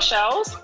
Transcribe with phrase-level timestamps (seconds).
[0.00, 0.63] Shells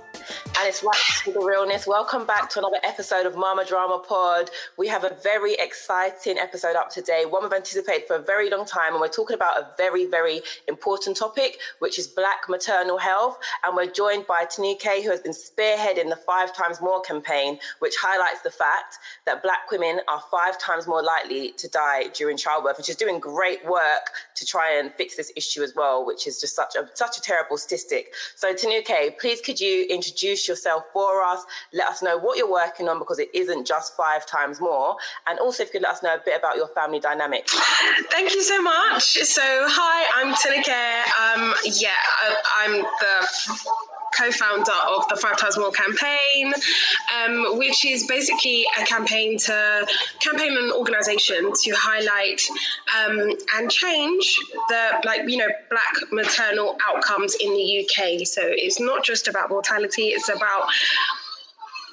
[0.71, 1.85] it's right to the realness.
[1.85, 4.51] Welcome back to another episode of Mama Drama Pod.
[4.79, 8.65] We have a very exciting episode up today, one we've anticipated for a very long
[8.65, 13.37] time, and we're talking about a very, very important topic, which is Black maternal health.
[13.65, 17.97] And we're joined by Tinuke, who has been spearheading the Five Times More campaign, which
[18.01, 22.77] highlights the fact that Black women are five times more likely to die during childbirth,
[22.77, 26.41] and she's doing great work to try and fix this issue as well, which is
[26.41, 28.15] just such a such a terrible statistic.
[28.37, 30.60] So, Tinuke, please could you introduce yourself
[30.93, 31.45] for us.
[31.73, 34.97] Let us know what you're working on because it isn't just five times more.
[35.27, 37.49] And also, if you could let us know a bit about your family dynamic.
[38.11, 39.03] Thank you so much.
[39.03, 41.01] So, hi, I'm Tinuke.
[41.21, 41.91] Um, yeah,
[42.23, 46.53] I, I'm the co-founder of the Five Times More campaign,
[47.17, 49.87] um, which is basically a campaign to
[50.21, 52.43] campaign an organisation to highlight
[52.99, 58.27] um, and change the like you know black maternal outcomes in the UK.
[58.27, 60.69] So it's not just about mortality; it's about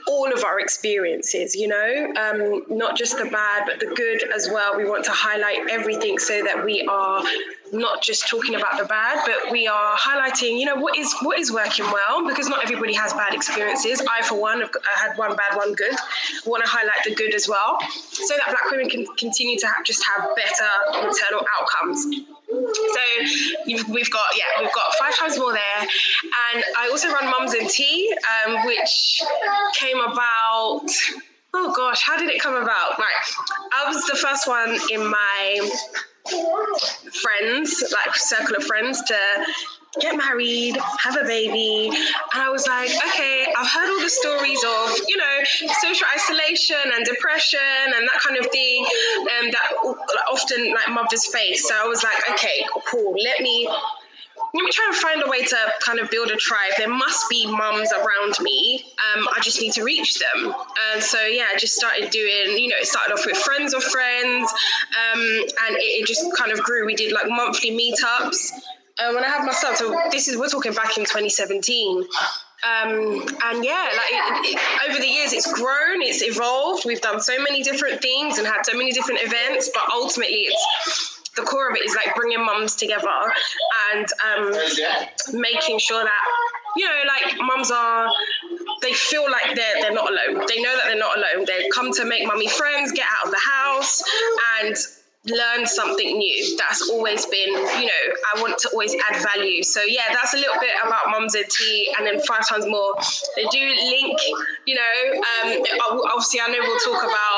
[0.08, 4.50] all of our experiences, you know, um, not just the bad, but the good as
[4.50, 4.78] well.
[4.78, 7.23] We want to highlight everything so that we are
[7.73, 11.39] not just talking about the bad, but we are highlighting, you know, what is what
[11.39, 14.01] is working well because not everybody has bad experiences.
[14.09, 15.93] I, for one, have had one bad, one good.
[15.93, 17.77] I want to highlight the good as well,
[18.11, 22.03] so that Black women can continue to have, just have better maternal outcomes.
[22.03, 27.53] So we've got yeah we've got five times more there, and I also run Mums
[27.53, 29.21] and Tea, um, which
[29.73, 30.85] came about.
[31.53, 32.99] Oh gosh, how did it come about?
[32.99, 33.33] Right,
[33.73, 35.79] I was the first one in my
[37.22, 39.17] friends, like circle of friends, to
[40.00, 41.88] get married, have a baby.
[42.34, 45.44] And I was like, okay, I've heard all the stories of, you know,
[45.81, 47.59] social isolation and depression
[47.95, 48.86] and that kind of thing
[49.39, 49.72] um, that
[50.31, 51.68] often like mothers face.
[51.68, 53.68] So I was like, okay, cool, let me
[54.53, 56.72] let me try and find a way to kind of build a tribe.
[56.78, 58.85] There must be mums around me.
[59.16, 60.53] Um, I just need to reach them.
[60.94, 63.84] And so, yeah, I just started doing, you know, it started off with friends of
[63.84, 64.52] friends.
[64.52, 66.86] Um, and it, it, just kind of grew.
[66.86, 68.52] We did like monthly meetups.
[69.00, 72.03] And when I had my son, so this is, we're talking back in 2017.
[72.63, 76.86] Um, and yeah, like it, it, over the years, it's grown, it's evolved.
[76.86, 81.16] We've done so many different things and had so many different events, but ultimately, it's
[81.38, 83.34] the core of it is like bringing mums together
[83.94, 84.52] and um,
[85.40, 86.22] making sure that
[86.75, 88.09] you know like mums are
[88.81, 90.46] they feel like they're they're not alone.
[90.48, 91.46] They know that they're not alone.
[91.46, 94.03] They come to make mummy friends get out of the house
[94.62, 94.75] and
[95.25, 96.58] learn something new.
[96.58, 98.04] That's always been you know
[98.36, 99.64] i want to always add value.
[99.64, 102.96] So yeah that's a little bit about mums and tea and then five times more.
[103.36, 104.19] They do link
[104.66, 105.64] you know um,
[106.12, 107.37] obviously i know we'll talk about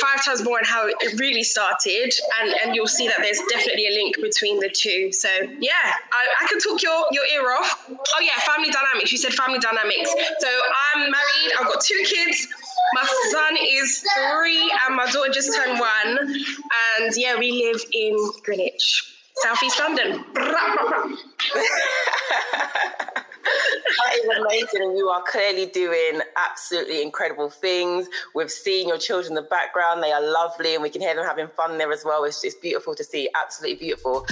[0.00, 3.86] five times more and how it really started and and you'll see that there's definitely
[3.86, 5.12] a link between the two.
[5.12, 5.28] So
[5.60, 7.90] yeah i, I can talk your your ear off.
[7.90, 9.12] Oh yeah family dynamics.
[9.12, 10.14] You said family dynamics.
[10.38, 10.48] So
[10.94, 11.52] i'm married.
[11.58, 12.48] I've got two kids.
[12.94, 16.34] My son is three and my daughter just turned one.
[16.98, 20.24] And yeah we live in greenwich southeast london
[23.48, 24.96] that is amazing.
[24.96, 28.08] You are clearly doing absolutely incredible things.
[28.34, 30.02] We've seen your children in the background.
[30.02, 32.24] They are lovely and we can hear them having fun there as well.
[32.24, 33.28] It's, it's beautiful to see.
[33.34, 34.26] Absolutely beautiful.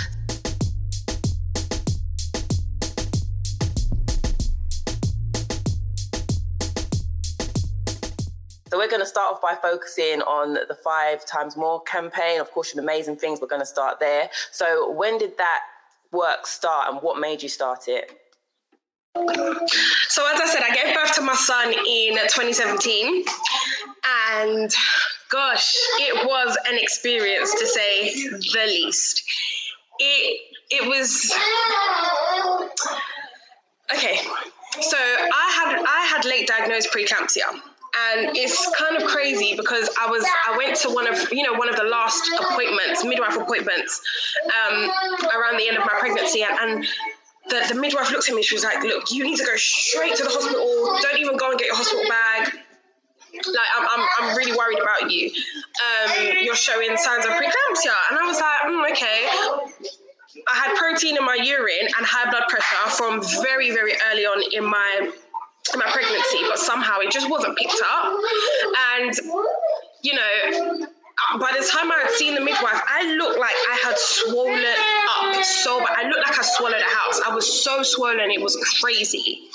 [8.68, 12.40] So we're going to start off by focusing on the Five Times More campaign.
[12.40, 13.40] Of course, you're amazing things.
[13.40, 14.28] We're going to start there.
[14.50, 15.60] So when did that
[16.12, 18.20] work start and what made you start it?
[20.08, 23.24] So, as I said, I gave birth to my son in 2017,
[24.30, 24.74] and
[25.30, 29.22] gosh, it was an experience to say the least.
[29.98, 30.40] It
[30.70, 31.32] it was
[33.94, 34.18] okay.
[34.80, 37.60] So I had I had late diagnosed preeclampsia
[37.96, 41.54] and it's kind of crazy because I was I went to one of you know
[41.54, 44.00] one of the last appointments midwife appointments
[44.46, 44.90] um,
[45.34, 46.86] around the end of my pregnancy and, and
[47.48, 48.42] the, the midwife looked at me.
[48.42, 50.98] She was like, "Look, you need to go straight to the hospital.
[51.02, 52.54] Don't even go and get your hospital bag.
[53.34, 55.30] Like, I'm, I'm, I'm really worried about you.
[55.30, 59.96] Um, you're showing signs of preeclampsia." And I was like, mm, "Okay."
[60.48, 64.42] I had protein in my urine and high blood pressure from very, very early on
[64.52, 65.10] in my
[65.72, 68.18] in my pregnancy, but somehow it just wasn't picked up.
[68.98, 69.14] And
[70.02, 70.86] you know,
[71.40, 75.44] by the time I had seen the midwife, I looked like I had swollen up
[75.44, 75.96] so bad.
[75.96, 77.20] I looked like I swallowed a house.
[77.26, 79.48] I was so swollen, it was crazy.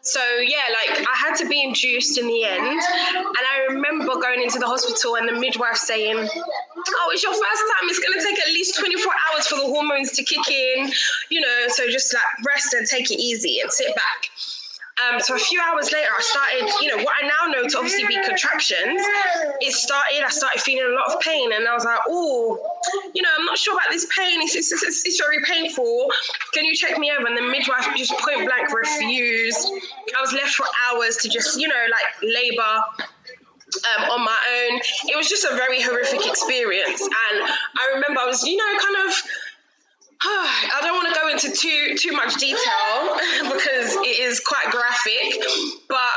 [0.00, 4.42] so yeah, like I had to be induced in the end, and I remember going
[4.42, 7.88] into the hospital and the midwife saying, "Oh, it's your first time.
[7.88, 10.90] It's gonna take at least 24 hours for the hormones to kick in,
[11.28, 11.68] you know.
[11.68, 14.30] So just like rest and take it easy and sit back."
[15.04, 17.78] Um, so a few hours later, I started, you know, what I now know to
[17.78, 19.02] obviously be contractions.
[19.60, 22.58] It started, I started feeling a lot of pain, and I was like, oh,
[23.14, 24.40] you know, I'm not sure about this pain.
[24.42, 26.10] It's, it's, it's, it's very painful.
[26.52, 27.26] Can you check me over?
[27.26, 29.68] And the midwife just point blank refused.
[30.16, 32.82] I was left for hours to just, you know, like labor.
[33.74, 34.80] Um, on my own,
[35.10, 39.08] it was just a very horrific experience, and I remember I was, you know, kind
[39.08, 39.22] of
[40.26, 42.96] I don't want to go into too too much detail
[43.52, 45.42] because it is quite graphic,
[45.88, 46.16] but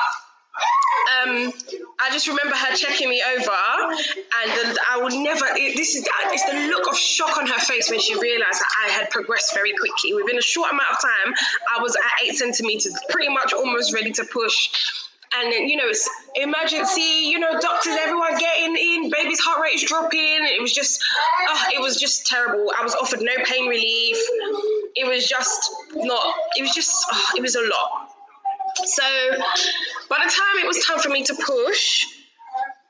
[1.08, 1.54] um,
[2.00, 5.46] I just remember her checking me over, and the, I would never.
[5.56, 8.72] It, this is it's the look of shock on her face when she realised that
[8.86, 10.14] I had progressed very quickly.
[10.14, 11.34] Within a short amount of time,
[11.76, 14.70] I was at eight centimeters, pretty much almost ready to push
[15.38, 19.76] and then you know it's emergency you know doctors everyone getting in baby's heart rate
[19.76, 20.20] is dropping.
[20.20, 21.04] It was just
[21.48, 22.72] oh, it was just terrible.
[22.78, 24.18] I was offered no pain relief.
[24.96, 28.12] It was just not it was just oh, it was a lot.
[28.86, 29.04] So
[30.10, 32.06] by the time it was time for me to push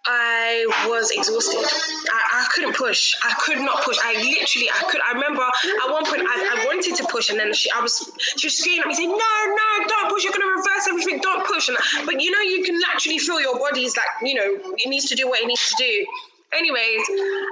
[0.09, 1.59] I was exhausted.
[1.59, 3.13] I, I couldn't push.
[3.23, 3.97] I could not push.
[4.01, 5.01] I literally, I could.
[5.01, 8.09] I remember at one point I, I wanted to push, and then she, I was,
[8.37, 10.23] she was screaming at me saying, "No, no, don't push.
[10.23, 11.19] You're gonna reverse everything.
[11.19, 14.75] Don't push." And but you know, you can actually feel your body's like, you know,
[14.77, 16.05] it needs to do what it needs to do.
[16.53, 17.01] Anyways,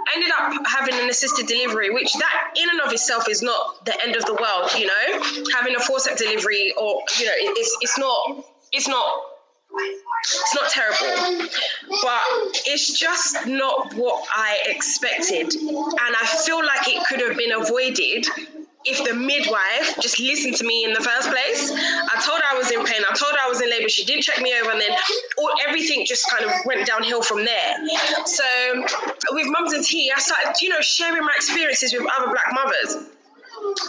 [0.08, 3.84] I ended up having an assisted delivery, which that in and of itself is not
[3.84, 4.72] the end of the world.
[4.78, 9.24] You know, having a forceps delivery, or you know, it's it's not it's not
[10.26, 11.48] it's not terrible,
[12.02, 12.22] but
[12.66, 15.54] it's just not what I expected.
[15.54, 18.26] And I feel like it could have been avoided
[18.86, 21.72] if the midwife just listened to me in the first place.
[21.72, 23.02] I told her I was in pain.
[23.10, 23.90] I told her I was in labor.
[23.90, 24.92] She didn't check me over, and then
[25.38, 27.76] all, everything just kind of went downhill from there.
[28.26, 28.44] So
[29.32, 33.15] with Mums and Tea, I started, you know, sharing my experiences with other Black mothers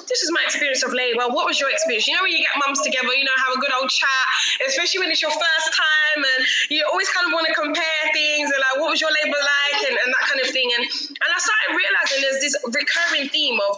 [0.08, 1.28] this is my experience of labor.
[1.28, 2.06] What was your experience?
[2.06, 4.26] You know, when you get mums together, you know, have a good old chat,
[4.66, 6.40] especially when it's your first time and
[6.70, 9.80] you always kind of want to compare things and like, what was your labor like
[9.88, 10.68] and, and that kind of thing.
[10.76, 13.76] And, and I started realizing there's this recurring theme of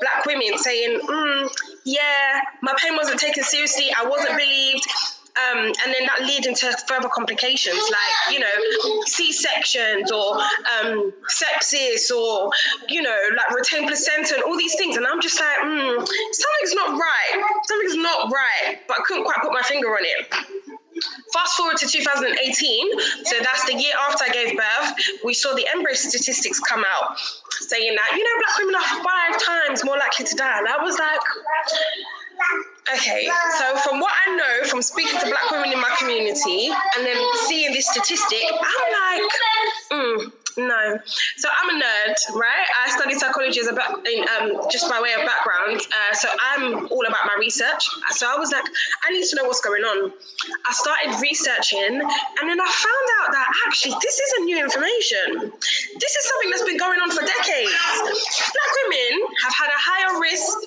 [0.00, 1.48] black women saying, mm,
[1.84, 3.92] yeah, my pain wasn't taken seriously.
[3.96, 4.84] I wasn't believed
[5.84, 12.50] and then that lead into further complications like you know c-sections or um, sepsis or
[12.88, 14.96] you know like retained placenta and all these things.
[14.96, 17.44] And i'm just like mm, something's not right.
[17.64, 18.80] Something's not right.
[18.88, 20.34] But i couldn't quite put my finger on it.
[21.32, 24.94] Fast forward to 2018, so that's the year after I gave birth,
[25.24, 27.18] we saw the MBRRACE statistics come out
[27.60, 30.58] saying that, you know, black women are five times more likely to die.
[30.58, 31.20] And I was like,
[32.94, 33.28] Okay,
[33.58, 37.16] so from what I know from speaking to black women in my community and then
[37.46, 39.32] seeing this statistic, I'm like,
[39.92, 40.98] mm, no.
[41.36, 42.66] So I'm a nerd, right?
[42.84, 45.80] I studied psychology as a back, um, just by way of background.
[45.80, 47.88] Uh, so I'm all about my research.
[48.10, 48.64] So I was like,
[49.06, 50.12] I need to know what's going on.
[50.66, 55.52] I started researching, and then I found out that actually this isn't new information.
[56.00, 57.70] This is something that's been going on for decades.
[58.50, 60.58] Black women have had a higher risk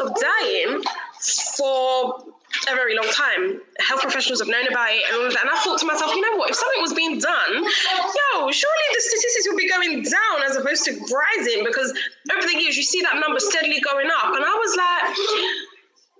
[0.00, 0.82] of dying
[1.20, 2.24] for
[2.70, 3.60] a very long time.
[3.78, 5.42] Health professionals have known about it and all of that.
[5.42, 6.50] And I thought to myself, you know what?
[6.50, 10.84] If something was being done, yo, surely the statistics will be going down as opposed
[10.86, 11.92] to rising because
[12.32, 14.34] over the years you see that number steadily going up.
[14.34, 15.04] And I was like,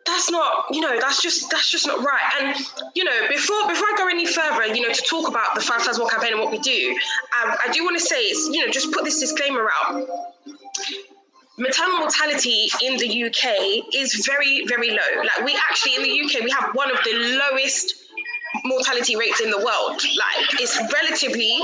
[0.07, 2.23] that's not, you know, that's just that's just not right.
[2.41, 2.57] And
[2.95, 5.85] you know, before before I go any further, you know, to talk about the Five
[5.85, 6.97] Times More campaign and what we do,
[7.43, 10.09] um, I do want to say, is, you know, just put this disclaimer out
[11.59, 15.23] maternal mortality in the UK is very, very low.
[15.23, 17.95] Like we actually in the UK we have one of the lowest
[18.65, 20.01] mortality rates in the world.
[20.03, 21.59] Like it's relatively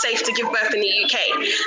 [0.00, 1.16] safe to give birth in the UK.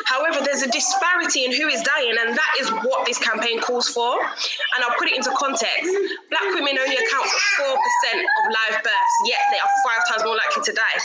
[0.06, 3.88] However, there's a disparity in who is dying, and that is what this campaign calls
[3.88, 4.20] for.
[4.20, 5.90] And I'll put it into context.
[6.30, 10.36] Black women only account for 4% of live births, yet they are five times more
[10.36, 11.00] likely to die.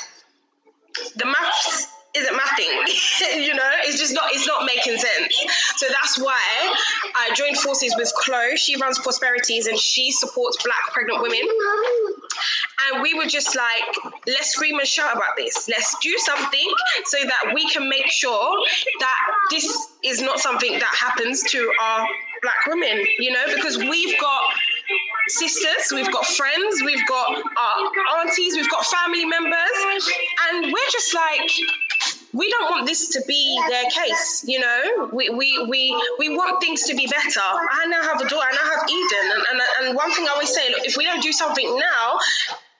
[1.17, 3.71] The maths isn't mathing you know?
[3.83, 5.35] It's just not it's not making sense.
[5.76, 6.40] So that's why
[7.17, 8.57] i joined forces with chloe.
[8.57, 11.43] She runs prosperities and she supports black pregnant women.
[12.93, 15.69] And we were just like let's scream and shout about this.
[15.69, 16.69] Let's do something
[17.05, 18.57] so that we can make sure
[19.00, 19.17] that
[19.50, 22.07] this is not something that happens to our
[22.43, 23.45] black women you know?
[23.55, 24.43] Because we've got
[25.29, 30.11] sisters, we've got friends, we've got our aunties, we've got family members,
[30.50, 31.50] and we're just like,
[32.33, 35.11] we don't want this to be their case, you know.
[35.13, 37.41] We we we we want things to be better.
[37.41, 40.31] I now have a daughter, I now have Eden, and, and, and one thing I
[40.31, 42.19] always say, look, if we don't do something now,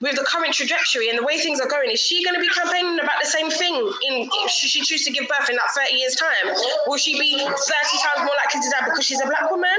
[0.01, 2.49] with the current trajectory and the way things are going, is she going to be
[2.49, 3.77] campaigning about the same thing
[4.09, 6.57] in should she choose to give birth in that 30 years time?
[6.87, 9.77] Will she be 30 times more likely to die because she's a black woman?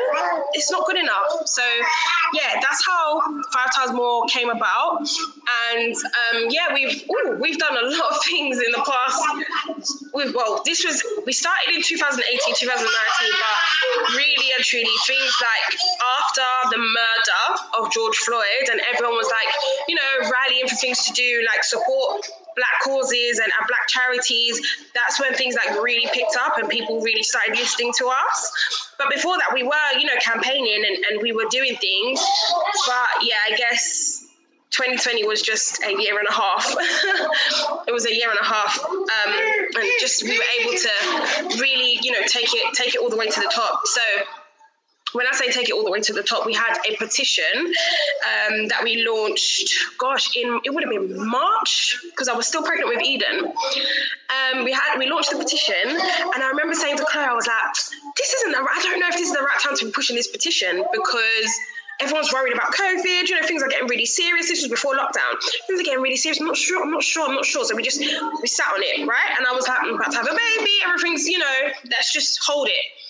[0.53, 1.45] It's not good enough.
[1.45, 1.63] So
[2.33, 5.09] yeah, that's how Five Times More came about.
[5.73, 10.05] And um, yeah, we've ooh, we've done a lot of things in the past.
[10.13, 15.79] We've, well, this was we started in 2018, 2019, but really and truly things like
[16.21, 17.43] after the murder
[17.81, 19.49] of George Floyd, and everyone was like,
[19.87, 24.59] you know rallying for things to do, like support black causes and, and black charities,
[24.93, 28.91] that's when things like really picked up and people really started listening to us.
[28.97, 32.21] But before that, we were, you know, campaigning and, and we were doing things.
[32.87, 34.27] But yeah, I guess
[34.71, 36.75] 2020 was just a year and a half.
[37.87, 38.99] it was a year and a half, um,
[39.75, 43.17] and just we were able to really, you know, take it take it all the
[43.17, 43.81] way to the top.
[43.85, 44.01] So
[45.13, 47.53] when I say take it all the way to the top, we had a petition
[47.57, 52.63] um, that we launched, gosh, in it would have been March because I was still
[52.63, 53.51] pregnant with Eden.
[54.31, 57.47] Um, we had we launched the petition, and I remember saying to Claire, I was
[57.47, 57.73] like,
[58.17, 58.51] "This isn't.
[58.51, 60.83] The, I don't know if this is the right time to be pushing this petition
[60.91, 61.51] because."
[61.99, 63.29] Everyone's worried about COVID.
[63.29, 64.49] You know, things are getting really serious.
[64.49, 65.37] This was before lockdown.
[65.67, 66.39] Things are getting really serious.
[66.39, 66.81] I'm not sure.
[66.81, 67.27] I'm not sure.
[67.27, 67.63] I'm not sure.
[67.63, 69.37] So we just we sat on it, right?
[69.37, 70.71] And I was like, I'm about to have a baby.
[70.87, 71.57] Everything's, you know,
[71.91, 73.00] let's just hold it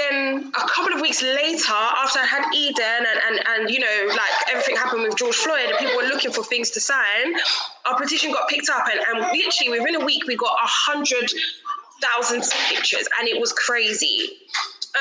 [0.00, 4.06] then a couple of weeks later, after I had Eden and, and, and you know,
[4.08, 7.34] like everything happened with George Floyd and people were looking for things to sign,
[7.86, 11.30] our petition got picked up and, and literally within a week we got a hundred
[12.00, 14.38] thousand signatures and it was crazy.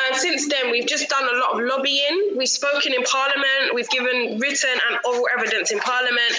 [0.08, 2.36] And since then, we've just done a lot of lobbying.
[2.38, 3.74] We've spoken in Parliament.
[3.74, 6.34] We've given written and oral evidence in Parliament.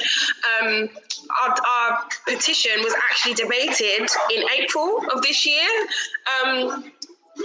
[0.61, 0.89] Um,
[1.43, 5.69] our, our, petition was actually debated in April of this year.
[6.45, 6.93] Um,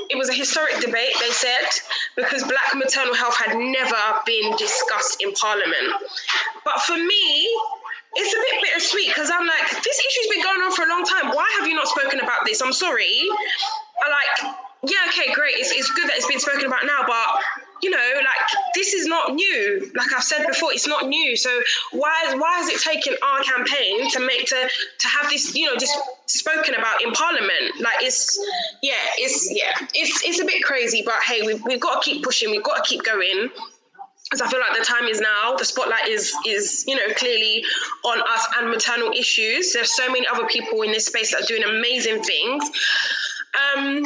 [0.10, 1.68] it was a historic debate, they said,
[2.16, 5.94] because black maternal health had never been discussed in Parliament.
[6.64, 7.50] But for me,
[8.16, 11.04] it's a bit bittersweet because I'm like, this issue's been going on for a long
[11.04, 11.36] time.
[11.36, 12.62] Why have you not spoken about this?
[12.62, 13.28] I'm sorry.
[14.04, 14.56] I like,
[14.88, 15.56] yeah, okay, great.
[15.58, 17.44] It's, it's good that it's been spoken about now, but
[17.86, 19.92] you know, like this is not new.
[19.94, 21.38] Like I've said before, it's not new.
[21.38, 21.52] So
[21.92, 24.68] why why has it taken our campaign to make to
[25.00, 27.80] to have this, you know, just spoken about in Parliament?
[27.80, 28.40] Like it's
[28.82, 32.24] yeah, it's yeah, it's it's a bit crazy, but hey, we've we've got to keep
[32.24, 32.50] pushing.
[32.50, 33.50] We've got to keep going.
[34.24, 35.56] Because I feel like the time is now.
[35.56, 37.64] The spotlight is is you know clearly
[38.04, 39.74] on us and maternal issues.
[39.74, 42.64] There's so many other people in this space that are doing amazing things.
[43.78, 44.04] Um,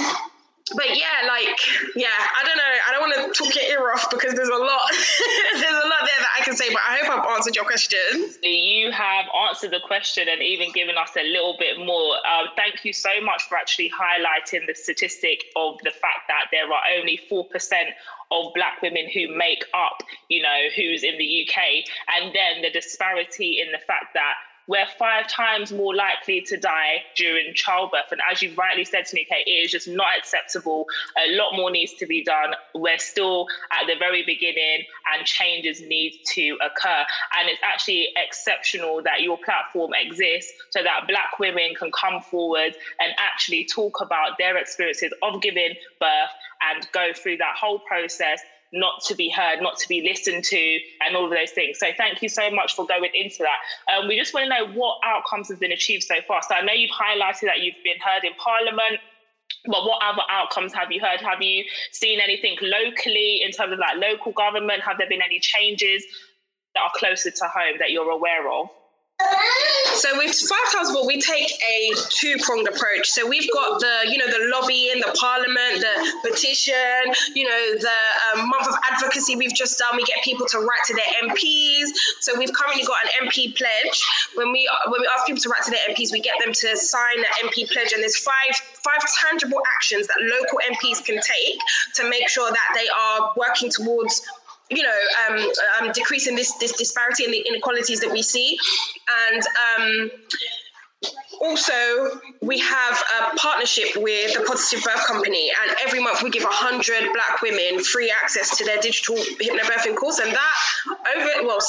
[0.75, 1.57] but yeah, like
[1.95, 2.73] yeah, I don't know.
[2.88, 4.89] I don't want to talk your ear off because there's a lot.
[5.53, 8.33] there's a lot there that I can say, but I hope I've answered your question.
[8.43, 12.15] You have answered the question and even given us a little bit more.
[12.25, 16.65] Uh, thank you so much for actually highlighting the statistic of the fact that there
[16.65, 17.89] are only four percent
[18.31, 21.83] of black women who make up, you know, who's in the UK,
[22.15, 24.35] and then the disparity in the fact that
[24.69, 28.11] we're five times more likely to die during childbirth.
[28.11, 30.85] And as you rightly said, Tanika, it is just not acceptable.
[31.17, 32.53] A lot more needs to be done.
[32.75, 37.03] We're still at the very beginning and changes need to occur.
[37.39, 42.75] And it's actually exceptional that your platform exists so that Black women can come forward
[42.99, 46.29] and actually talk about their experiences of giving birth
[46.71, 48.39] and go through that whole process
[48.71, 51.79] not to be heard, not to be listened to, and all of those things.
[51.79, 53.93] So thank you so much for going into that.
[53.93, 56.41] Um, we just want to know what outcomes have been achieved so far.
[56.47, 59.01] So I know you've highlighted that you've been heard in Parliament.
[59.65, 61.19] But what other outcomes have you heard?
[61.21, 64.81] Have you seen anything locally in terms of like local government?
[64.83, 66.05] Have there been any changes
[66.75, 68.69] that are closer to home that you're aware of?
[69.99, 73.09] So with Five More, we take a two-pronged approach.
[73.09, 77.03] So we've got the, you know, the lobbying, the parliament, the petition,
[77.35, 79.97] you know, the um, month of advocacy we've just done.
[79.97, 81.89] We get people to write to their MPs.
[82.21, 84.03] So we've currently got an MP pledge.
[84.35, 86.77] When we when we ask people to write to their MPs, we get them to
[86.77, 91.59] sign the MP pledge, and there's five five tangible actions that local MPs can take
[91.95, 94.21] to make sure that they are working towards
[94.69, 98.57] you know, um, um, decreasing this this disparity and the inequalities that we see,
[99.31, 99.43] and
[99.77, 100.11] um,
[101.41, 106.43] also we have a partnership with the Positive Birth Company, and every month we give
[106.43, 110.55] hundred Black women free access to their digital hypnobirthing course, and that
[111.15, 111.59] over well,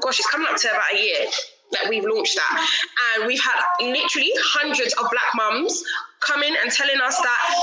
[0.00, 1.26] gosh, it's coming up to about a year
[1.72, 2.68] that we've launched that,
[3.14, 5.82] and we've had literally hundreds of Black mums
[6.20, 7.54] coming and telling us that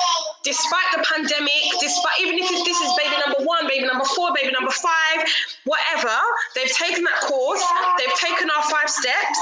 [0.43, 4.51] despite the pandemic, despite even if this is baby number one, baby number four, baby
[4.51, 5.27] number five,
[5.65, 6.15] whatever,
[6.55, 7.63] they've taken that course,
[7.97, 9.39] they've taken our five steps,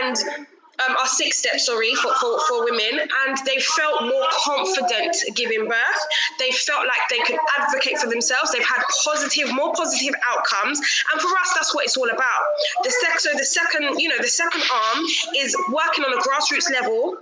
[0.00, 0.46] and
[0.82, 5.68] um, our six steps, sorry, for, for, for women, and they felt more confident giving
[5.68, 6.02] birth.
[6.38, 8.52] They felt like they could advocate for themselves.
[8.52, 10.80] They've had positive, more positive outcomes,
[11.12, 12.42] and for us, that's what it's all about.
[12.82, 15.04] The so the second, you know, the second arm
[15.36, 17.18] is working on a grassroots level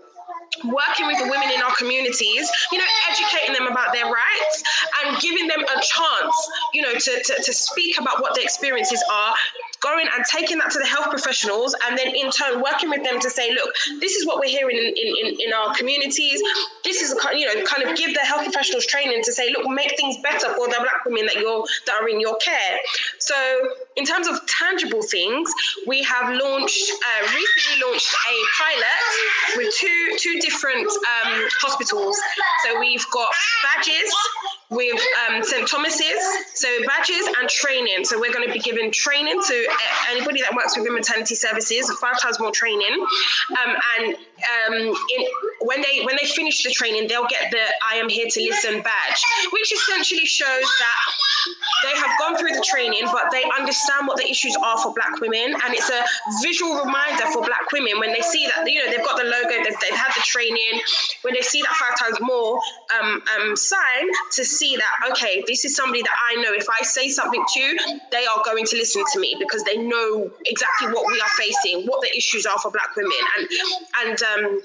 [0.65, 4.63] working with the women in our communities, you know, educating them about their rights
[5.03, 9.03] and giving them a chance, you know, to, to, to speak about what their experiences
[9.11, 9.35] are,
[9.83, 13.21] going and taking that to the health professionals and then in turn working with them
[13.21, 16.41] to say, look, this is what we're hearing in, in, in our communities.
[16.85, 19.97] This is, you know, kind of give the health professionals training to say, look, make
[19.97, 22.79] things better for the black women that you're that are in your care.
[23.19, 23.35] So
[23.97, 25.51] in terms of tangible things,
[25.87, 32.19] we have launched, uh, recently launched a pilot with two, two different um, hospitals.
[32.65, 33.33] So we've got
[33.63, 34.13] badges
[34.71, 35.69] with um, St.
[35.69, 36.23] Thomas's,
[36.55, 38.05] so badges and training.
[38.05, 39.67] So we're going to be giving training to
[40.11, 43.07] anybody that works within maternity services, five times more training.
[43.63, 45.27] Um, and um, in,
[45.61, 48.83] when they when they finish the training, they'll get the "I am here to listen"
[48.83, 49.23] badge,
[49.53, 50.97] which essentially shows that
[51.85, 55.21] they have gone through the training, but they understand what the issues are for Black
[55.21, 56.03] women, and it's a
[56.43, 59.49] visual reminder for Black women when they see that you know they've got the logo,
[59.49, 60.81] they've, they've had the training,
[61.23, 62.59] when they see that five times more
[63.01, 66.53] um, um, sign to see that okay, this is somebody that I know.
[66.53, 67.79] If I say something to you,
[68.11, 71.87] they are going to listen to me because they know exactly what we are facing,
[71.87, 73.49] what the issues are for Black women, and
[74.05, 74.61] and um,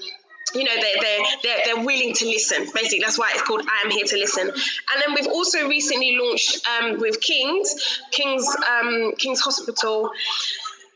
[0.54, 2.66] you know they're, they're they're they're willing to listen.
[2.74, 4.48] Basically that's why it's called i am here to listen.
[4.48, 10.10] And then we've also recently launched um, with king's king's um, king's hospital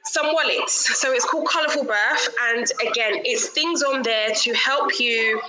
[0.05, 0.99] some wallets.
[1.01, 5.41] So it's called colorful birth and again it's things on there to help you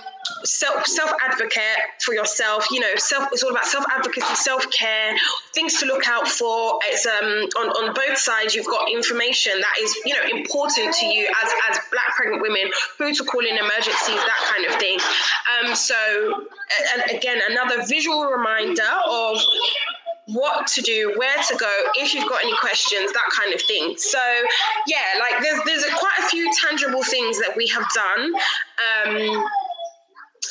[0.44, 2.66] self self advocate for yourself.
[2.70, 3.28] You know, self.
[3.32, 5.14] It's all about self advocacy, self care,
[5.54, 6.78] things to look out for.
[6.86, 8.54] It's um on on both sides.
[8.54, 12.70] You've got information that is you know important to you as as Black pregnant women,
[12.98, 14.98] who to call in emergencies, that kind of thing.
[15.60, 16.48] Um, so
[16.94, 19.38] and again, another visual reminder of
[20.26, 23.94] what to do, where to go, if you've got any questions, that kind of thing.
[23.98, 24.18] So
[24.86, 28.34] yeah, like there's there's a, quite a few tangible things that we have done.
[29.04, 29.44] Um,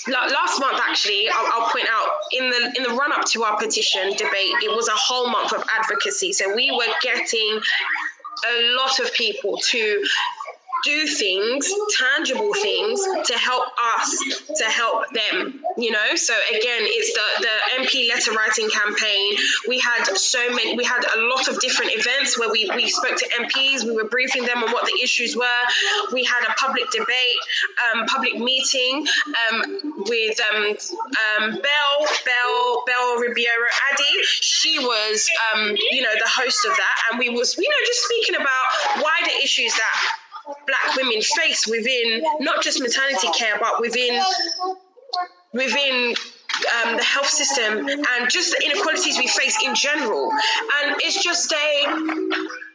[0.08, 3.58] last month actually I'll, I'll, point out in the in the run up to our
[3.58, 6.34] petition debate it was a whole month of advocacy.
[6.34, 7.62] So we were getting
[8.48, 10.04] a lot of people to
[10.84, 13.66] do things, tangible things to help
[13.98, 16.16] us to help them, you know?
[16.16, 19.34] So again, it's the, the MP letter writing campaign.
[19.68, 23.18] We had so many, we had a lot of different events where we, we spoke
[23.18, 25.64] to MPs, we were briefing them on what the issues were.
[26.12, 27.40] We had a public debate,
[27.92, 29.06] um, public meeting
[29.52, 34.24] um, with um, um, Bell, Bell, Bell Ribeiro Addy.
[34.24, 36.96] She was, um, you know, the host of that.
[37.10, 40.18] And we was, you know, just speaking about wider issues that
[40.98, 44.22] women face within not just maternity care, but within
[45.54, 46.16] within
[46.84, 50.32] um, the health system and just the inequalities we face in general.
[50.82, 51.86] And it's just a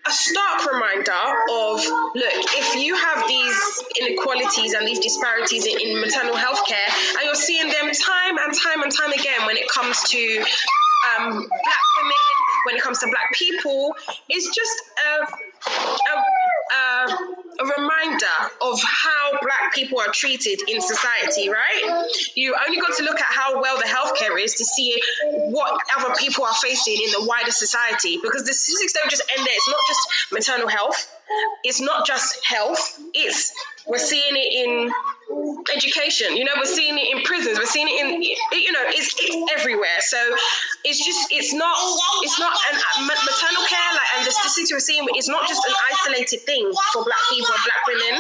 [0.07, 1.13] a stark reminder
[1.51, 6.89] of look, if you have these inequalities and these disparities in, in maternal health care,
[7.17, 10.45] and you're seeing them time and time and time again when it comes to
[11.19, 12.25] um, black women,
[12.65, 13.95] when it comes to black people,
[14.29, 16.25] it's just a, a
[17.61, 18.27] a reminder
[18.61, 22.09] of how black people are treated in society, right?
[22.35, 26.15] You only got to look at how well the healthcare is to see what other
[26.15, 29.55] people are facing in the wider society because the statistics don't just end there.
[29.55, 31.17] It's not just maternal health,
[31.65, 33.53] it's not just health, it's
[33.87, 34.93] we're seeing it in
[35.75, 36.37] education.
[36.37, 37.59] You know, we're seeing it in prisons.
[37.59, 40.01] We're seeing it in, you know, it's, it's everywhere.
[40.01, 40.19] So
[40.85, 41.77] it's just, it's not,
[42.23, 45.75] it's not an maternal care, like, and the statistics we're seeing, it's not just an
[45.93, 48.15] isolated thing for black people and black women.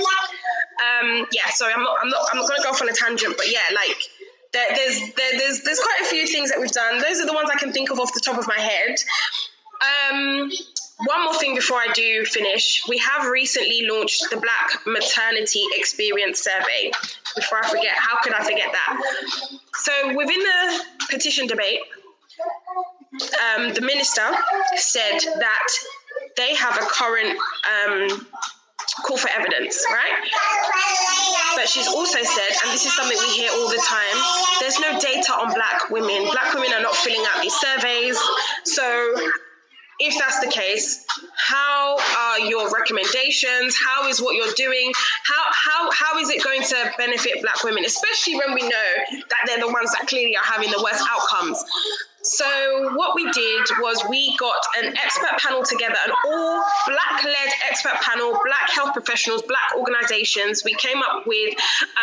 [0.78, 1.48] Um, yeah.
[1.50, 3.50] Sorry, I'm not, I'm not, I'm not going to go off on a tangent, but
[3.50, 3.98] yeah, like.
[4.50, 7.02] There, there's there, there's there's quite a few things that we've done.
[7.02, 8.96] Those are the ones I can think of off the top of my head.
[10.10, 10.50] Um,
[11.04, 12.82] one more thing before I do finish.
[12.88, 16.90] We have recently launched the Black Maternity Experience Survey.
[17.36, 19.02] Before I forget, how could I forget that?
[19.74, 21.80] So within the petition debate,
[23.56, 24.26] um, the minister
[24.76, 25.68] said that
[26.36, 27.38] they have a current
[27.86, 28.26] um,
[29.04, 30.12] call for evidence, right?
[31.54, 34.16] But she's also said, and this is something we hear all the time,
[34.60, 36.24] there's no data on black women.
[36.32, 38.18] Black women are not filling out these surveys.
[38.64, 39.14] So
[40.00, 41.04] if that's the case,
[41.36, 43.76] how are your recommendations?
[43.84, 44.92] How is what you're doing?
[45.24, 48.90] How how how is it going to benefit black women, especially when we know
[49.28, 51.64] that they're the ones that clearly are having the worst outcomes?
[52.22, 57.94] So what we did was we got an expert panel together, an all black-led expert
[58.02, 60.62] panel, black health professionals, black organizations.
[60.64, 61.54] We came up with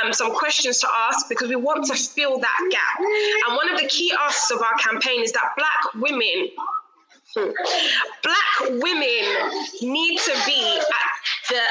[0.04, 3.00] um, some questions to ask because we want to fill that gap.
[3.48, 6.50] And one of the key asks of our campaign is that black women
[7.36, 9.24] Black women
[9.82, 11.62] need to be at the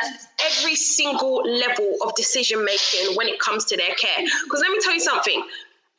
[0.44, 4.24] every single level of decision making when it comes to their care.
[4.44, 5.42] Because let me tell you something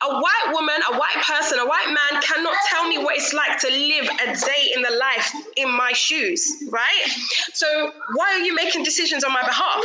[0.02, 3.58] a white woman, a white person, a white man cannot tell me what it's like
[3.58, 7.06] to live a day in the life in my shoes, right?
[7.54, 9.82] So why are you making decisions on my behalf?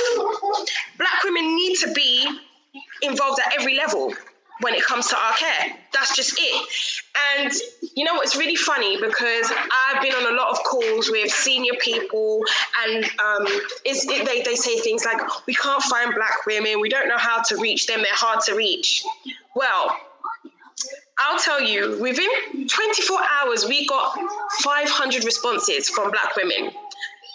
[0.98, 2.28] Black women need to be
[3.02, 4.14] involved at every level
[4.62, 5.78] when it comes to our care.
[5.94, 6.68] That's just it.
[7.38, 7.52] And
[7.96, 11.74] you know what's really funny because I've been on a lot of calls with senior
[11.80, 12.42] people,
[12.86, 13.46] and um,
[13.86, 16.80] it, they they say things like, "We can't find black women.
[16.80, 18.00] We don't know how to reach them.
[18.02, 19.04] They're hard to reach."
[19.56, 19.98] Well,
[21.20, 22.30] I'll tell you, within
[22.68, 24.18] 24 hours, we got
[24.62, 26.72] 500 responses from Black women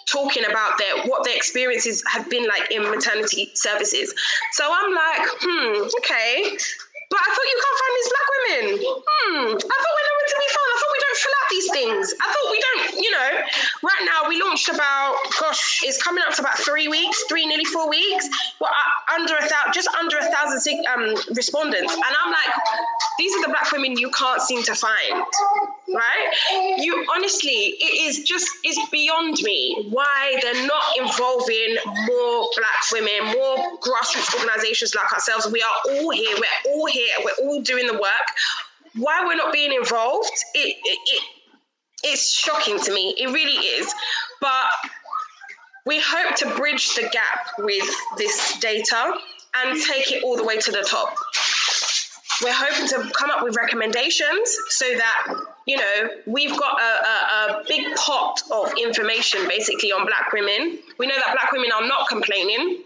[0.07, 4.13] talking about their what their experiences have been like in maternity services.
[4.53, 6.57] So I'm like, hmm, okay.
[7.09, 8.65] But I thought you can't find these black women.
[8.83, 9.47] Hmm.
[9.55, 10.47] I thought we're nowhere to be.
[10.67, 12.13] I thought we don't fill out these things.
[12.21, 13.29] I thought we don't, you know.
[13.83, 17.65] Right now, we launched about, gosh, it's coming up to about three weeks, three, nearly
[17.65, 18.29] four weeks.
[18.59, 21.93] Well, uh, under a thousand, just under a thousand um, respondents.
[21.93, 22.53] And I'm like,
[23.17, 25.23] these are the black women you can't seem to find,
[25.93, 26.77] right?
[26.77, 33.35] You honestly, it is just, it's beyond me why they're not involving more black women,
[33.37, 35.47] more grassroots organizations like ourselves.
[35.51, 36.35] We are all here.
[36.37, 38.27] We're all here, we're all doing the work.
[38.97, 41.23] Why we're not being involved, it, it, it
[42.03, 43.15] it's shocking to me.
[43.17, 43.93] It really is.
[44.39, 44.65] But
[45.85, 49.13] we hope to bridge the gap with this data
[49.55, 51.15] and take it all the way to the top.
[52.43, 55.35] We're hoping to come up with recommendations so that
[55.67, 60.79] you know, we've got a, a, a, big pot of information basically on black women.
[60.97, 62.83] We know that black women are not complaining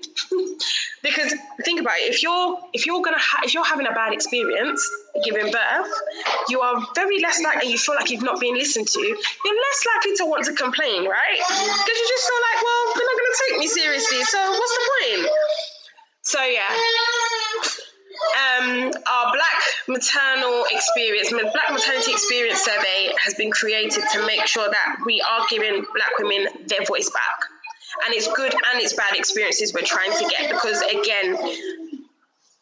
[1.04, 1.32] because
[1.64, 2.10] think about it.
[2.10, 4.82] If you're if you're gonna ha- if you're having a bad experience
[5.24, 5.94] giving birth,
[6.50, 7.70] you are very less likely.
[7.70, 9.00] You feel like you've not been listened to.
[9.00, 11.38] You're less likely to want to complain, right?
[11.38, 14.24] Because you just feel like, well, they're not gonna take me seriously.
[14.24, 15.30] So what's the point?
[16.24, 16.66] So yeah
[18.38, 24.70] um, our Black maternal experience, Black maternity experience survey has been created to make sure
[24.70, 27.40] that we are giving Black women their voice back.
[28.06, 31.38] And it's good and it's bad experiences we're trying to get because, again,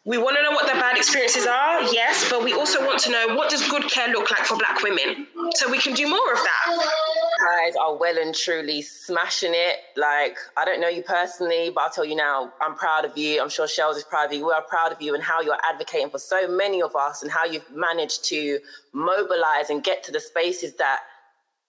[0.06, 3.12] we want to know what the bad experiences are, yes, but we also want to
[3.12, 6.34] know what does good care look like for Black women, so we can do more
[6.34, 7.29] of that.
[7.40, 9.78] Guys are well and truly smashing it.
[9.96, 13.42] Like I don't know you personally, but I'll tell you now, I'm proud of you.
[13.42, 14.46] I'm sure Shells is proud of you.
[14.46, 17.32] We are proud of you and how you're advocating for so many of us, and
[17.32, 18.60] how you've managed to
[18.94, 21.00] mobilize and get to the spaces that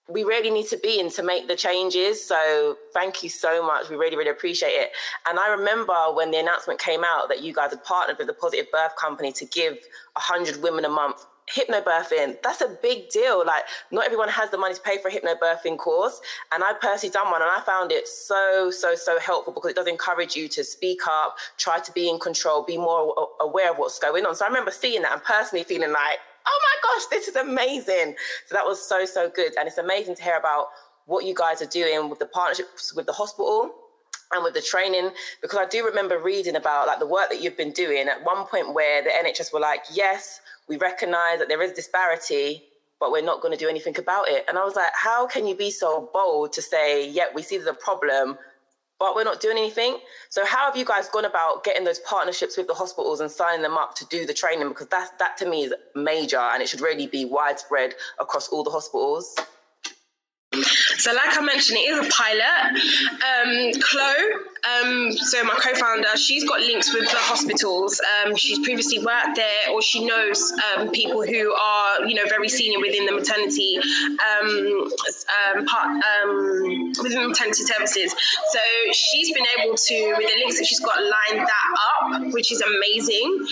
[0.09, 2.21] we really need to be in to make the changes.
[2.25, 3.89] So thank you so much.
[3.89, 4.91] We really, really appreciate it.
[5.25, 8.33] And I remember when the announcement came out that you guys had partnered with the
[8.33, 9.73] Positive Birth Company to give
[10.13, 14.73] 100 women a month hypnobirthing that's a big deal like not everyone has the money
[14.73, 18.07] to pay for a hypnobirthing course and i personally done one and i found it
[18.07, 22.09] so so so helpful because it does encourage you to speak up try to be
[22.09, 25.23] in control be more aware of what's going on so i remember seeing that and
[25.23, 28.15] personally feeling like oh my gosh, this is amazing.
[28.47, 29.53] So that was so, so good.
[29.57, 30.69] And it's amazing to hear about
[31.05, 33.71] what you guys are doing with the partnerships with the hospital
[34.33, 37.57] and with the training because I do remember reading about like the work that you've
[37.57, 41.61] been doing at one point where the NHS were like, yes, we recognize that there
[41.61, 42.63] is disparity,
[42.99, 44.45] but we're not going to do anything about it.
[44.47, 47.57] And I was like, how can you be so bold to say, yeah, we see
[47.57, 48.37] there's a problem,
[48.99, 49.97] but we're not doing anything.
[50.29, 53.63] So how have you guys gone about getting those partnerships with the hospitals and signing
[53.63, 54.69] them up to do the training?
[54.69, 58.63] Because that's that to me is major and it should really be widespread across all
[58.63, 59.35] the hospitals.
[60.97, 62.75] So, like I mentioned, it is a pilot.
[63.23, 67.99] Um, Chloe, um, so my co-founder, she's got links with the hospitals.
[68.01, 72.49] Um, she's previously worked there, or she knows um, people who are, you know, very
[72.49, 74.91] senior within the maternity um,
[75.55, 78.13] um, part um, within maternity services.
[78.51, 78.59] So
[78.91, 81.65] she's been able to, with the links that she's got, line that
[82.03, 83.47] up, which is amazing.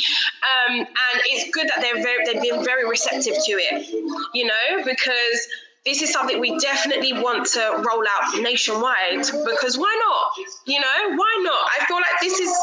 [0.77, 0.87] and
[1.31, 3.87] it's good that they're very, they've been very receptive to it,
[4.33, 5.47] you know, because
[5.89, 10.47] this is something we definitely want to roll out nationwide because why not?
[10.67, 11.67] You know, why not?
[11.81, 12.55] I feel like this is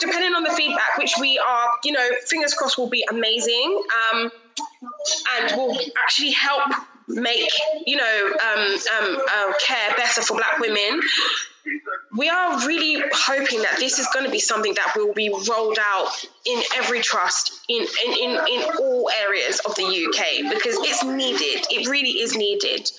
[0.00, 3.82] depending on the feedback, which we are, you know, fingers crossed will be amazing
[4.12, 4.30] um,
[5.34, 6.70] and will actually help
[7.08, 7.50] make,
[7.86, 11.00] you know, um, um, uh, care better for Black women
[12.16, 15.78] we are really hoping that this is going to be something that will be rolled
[15.80, 16.10] out
[16.44, 21.66] in every trust in, in, in, in all areas of the UK because it's needed.
[21.70, 22.90] It really is needed.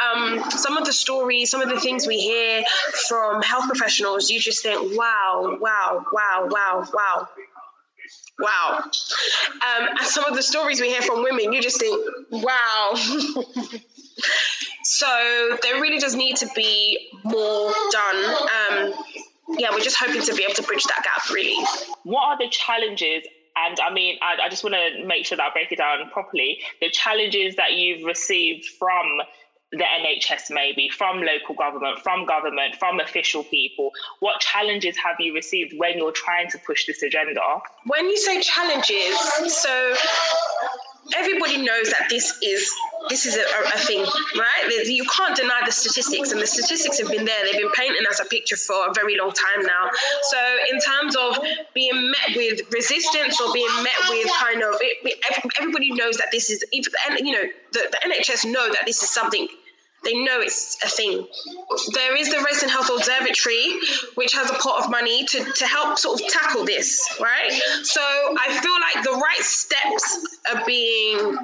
[0.00, 2.62] Um, some of the stories, some of the things we hear
[3.08, 7.28] from health professionals, you just think, wow, wow, wow, wow, wow.
[8.38, 8.80] Wow.
[8.80, 12.94] Um, and some of the stories we hear from women, you just think, wow.
[14.84, 18.34] So there really does need to be more done.
[18.70, 18.94] Um,
[19.58, 21.64] yeah, we're just hoping to be able to bridge that gap, really.
[22.04, 23.24] What are the challenges?
[23.56, 26.08] And I mean, I, I just want to make sure that I break it down
[26.10, 26.58] properly.
[26.80, 29.20] The challenges that you've received from
[29.72, 33.90] the NHS, maybe from local government, from government, from official people?
[34.20, 37.40] What challenges have you received when you're trying to push this agenda?
[37.86, 39.94] When you say challenges, so
[41.16, 42.70] everybody knows that this is
[43.08, 44.04] this is a, a, thing,
[44.36, 44.84] right?
[44.86, 47.44] You can't deny the statistics, and the statistics have been there.
[47.44, 49.90] They've been painting us a picture for a very long time now.
[50.30, 50.38] So,
[50.72, 51.38] in terms of
[51.74, 56.50] being met with resistance or being met with kind of, it, everybody knows that this
[56.50, 59.48] is, and you know, the, the NHS know that this is something
[60.04, 61.26] they know it's a thing.
[61.94, 63.78] There is the Race and Health Observatory,
[64.16, 67.52] which has a pot of money to, to help sort of tackle this, right?
[67.84, 71.38] So I feel like the right steps are being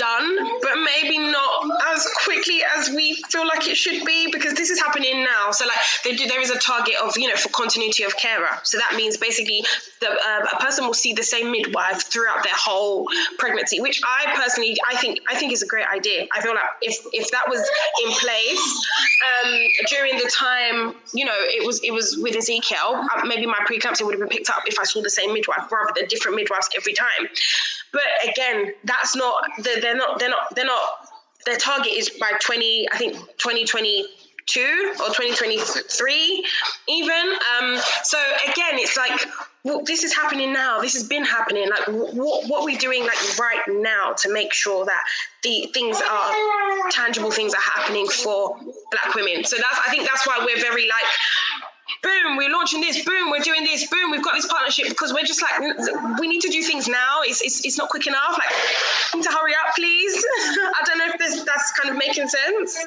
[0.00, 4.70] done, but maybe not as quickly as we feel like it should be because this
[4.70, 5.50] is happening now.
[5.50, 8.56] So like do, there is a target of you know for continuity of carer.
[8.62, 9.62] So that means basically
[10.00, 13.06] the, uh, a person will see the same midwife throughout their whole
[13.38, 16.26] pregnancy, which I personally I think I think is a great idea.
[16.34, 17.60] I feel like if if that was
[18.04, 18.88] in place
[19.28, 19.52] um,
[19.88, 24.04] during the time you know it was it was with Ezekiel, uh, maybe my preeclampsia
[24.06, 26.68] would have been picked up if I saw the same midwife rather than different midwives
[26.74, 27.28] every time.
[27.92, 31.08] But again, that's not they're not they're not they're not
[31.46, 36.46] their target is by 20 I think 2022 or 2023
[36.88, 37.12] even.
[37.58, 39.20] Um, so again it's like
[39.62, 40.80] well, this is happening now.
[40.80, 41.68] This has been happening.
[41.68, 45.02] Like what what are we doing like right now to make sure that
[45.42, 46.32] the things are
[46.90, 48.56] tangible things are happening for
[48.90, 49.44] black women?
[49.44, 51.04] So that's i think that's why we're very like
[52.02, 55.24] boom, we're launching this, boom, we're doing this, boom, we've got this partnership because we're
[55.24, 57.20] just like, we need to do things now.
[57.22, 58.32] It's, it's, it's not quick enough.
[58.32, 60.14] Like, need to hurry up, please.
[60.40, 62.78] I don't know if this, that's kind of making sense.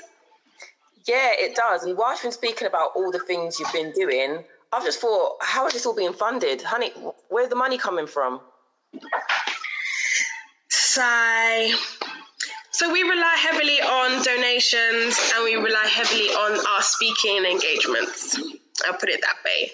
[1.08, 1.84] Yeah, it does.
[1.84, 5.38] And whilst you've been speaking about all the things you've been doing, I've just thought,
[5.42, 6.62] how is this all being funded?
[6.62, 6.92] Honey,
[7.30, 8.40] where's the money coming from?
[10.70, 11.72] Sigh.
[12.72, 18.40] So we rely heavily on donations and we rely heavily on our speaking engagements.
[18.86, 19.72] I'll put it that way.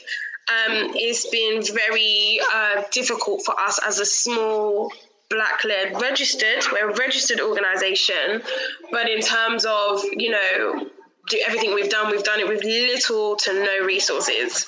[0.49, 4.91] Um, it's been very uh, difficult for us as a small
[5.29, 8.41] black led registered we're a registered organization
[8.91, 10.89] but in terms of you know
[11.29, 14.65] do everything we've done we've done it with little to no resources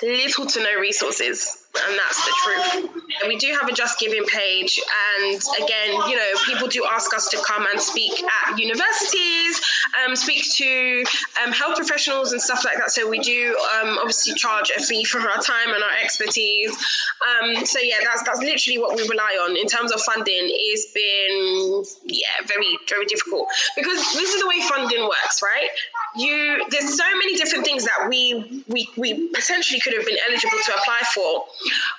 [0.00, 3.04] little to no resources and that's the truth.
[3.26, 4.80] We do have a Just Giving page,
[5.20, 9.60] and again, you know, people do ask us to come and speak at universities,
[10.04, 11.04] um, speak to
[11.44, 12.90] um, health professionals and stuff like that.
[12.90, 16.70] So we do um, obviously charge a fee for our time and our expertise.
[16.70, 20.48] Um, so yeah, that's that's literally what we rely on in terms of funding.
[20.48, 25.68] It's been yeah very very difficult because this is the way funding works, right?
[26.16, 30.58] You there's so many different things that we we we potentially could have been eligible
[30.64, 31.44] to apply for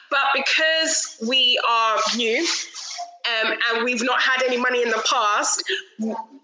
[0.10, 2.46] but because we are new
[3.30, 5.64] um, and we've not had any money in the past,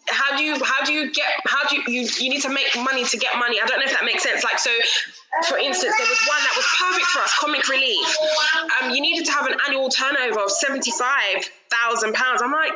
[0.08, 2.68] how do you how do you get how do you, you you need to make
[2.76, 3.60] money to get money?
[3.62, 4.44] I don't know if that makes sense.
[4.44, 4.72] Like so,
[5.48, 8.18] for instance, there was one that was perfect for us, Comic Relief.
[8.82, 12.42] Um, you needed to have an annual turnover of seventy five thousand pounds.
[12.42, 12.74] I'm like,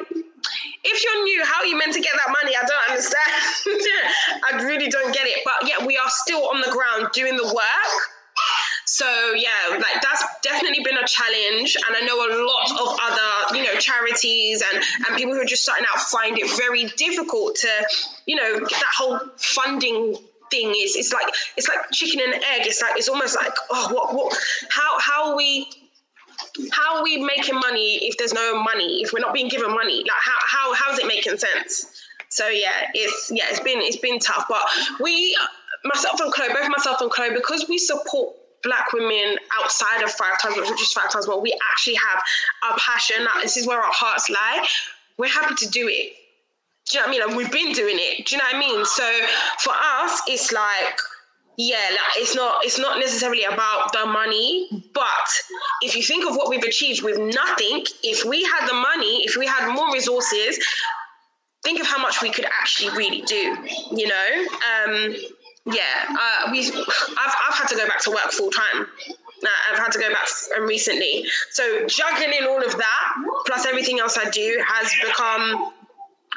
[0.83, 2.55] if you're new, how are you meant to get that money?
[2.55, 3.29] I don't understand.
[4.61, 5.39] I really don't get it.
[5.43, 7.91] But yeah, we are still on the ground doing the work
[8.99, 13.57] so yeah, like that's definitely been a challenge, and I know a lot of other
[13.57, 17.55] you know charities and and people who are just starting out find it very difficult
[17.55, 17.69] to
[18.25, 20.17] you know that whole funding
[20.51, 22.67] thing is it's like it's like chicken and egg.
[22.67, 24.37] It's like it's almost like oh what what
[24.69, 25.71] how how are we
[26.73, 29.99] how are we making money if there's no money if we're not being given money
[29.99, 32.03] like how how how's it making sense?
[32.27, 34.65] So yeah, it's yeah it's been it's been tough, but
[34.99, 35.37] we
[35.85, 40.39] myself and Chloe, both myself and Chloe, because we support black women outside of five
[40.41, 42.21] times which is five times more we actually have
[42.63, 44.67] our passion this is where our hearts lie
[45.17, 46.13] we're happy to do it
[46.89, 47.37] do you know what I mean?
[47.37, 48.25] We've been doing it.
[48.25, 48.85] Do you know what I mean?
[48.85, 49.03] So
[49.59, 50.99] for us, it's like,
[51.57, 55.29] yeah, like it's not it's not necessarily about the money, but
[55.83, 59.35] if you think of what we've achieved with nothing, if we had the money, if
[59.35, 60.57] we had more resources,
[61.63, 63.57] think of how much we could actually really do.
[63.91, 64.47] You know,
[64.85, 65.15] um,
[65.73, 68.87] yeah, uh, we I've I've had to go back to work full time.
[69.71, 70.27] I've had to go back
[70.61, 71.25] recently.
[71.51, 73.13] So juggling in all of that
[73.45, 75.71] plus everything else I do has become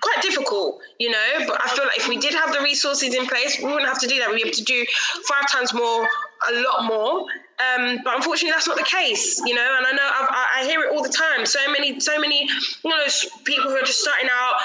[0.00, 1.46] quite difficult, you know.
[1.46, 4.00] But I feel like if we did have the resources in place, we wouldn't have
[4.00, 4.28] to do that.
[4.28, 4.84] We'd be able to do
[5.26, 6.08] five times more,
[6.48, 7.26] a lot more.
[7.62, 9.74] Um, but unfortunately, that's not the case, you know.
[9.78, 11.46] And I know I've, i hear it all the time.
[11.46, 13.04] So many, so many, you know,
[13.44, 14.56] people who are just starting out,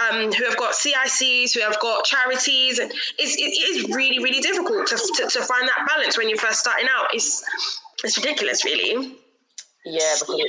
[0.00, 4.40] um, who have got CICs, who have got charities, and it's, it is really, really
[4.40, 7.06] difficult to, to, to find that balance when you're first starting out.
[7.12, 7.44] It's
[8.04, 9.16] it's ridiculous, really.
[9.84, 10.40] Yeah, because